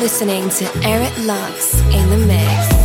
listening 0.00 0.48
to 0.48 0.64
Eric 0.82 1.12
Lux 1.26 1.78
in 1.92 2.08
the 2.08 2.16
mix. 2.16 2.79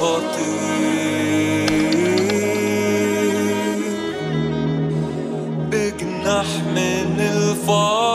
خاطر 0.00 0.58
بجناح 5.70 6.46
من 6.74 7.20
الفار 7.20 8.07